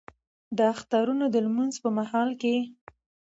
[0.57, 2.55] د اخترونو د لمونځ په مهال کې